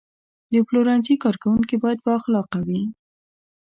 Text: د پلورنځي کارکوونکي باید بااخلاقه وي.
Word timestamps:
د 0.53 0.55
پلورنځي 0.67 1.15
کارکوونکي 1.23 1.75
باید 1.83 1.99
بااخلاقه 2.05 2.59
وي. 2.67 2.81